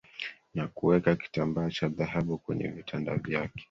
na 0.55 0.67
kuweka 0.67 1.15
kitambaa 1.15 1.69
cha 1.69 1.87
dhahabu 1.87 2.37
kwenye 2.37 2.67
vitanda 2.67 3.15
vyake 3.17 3.59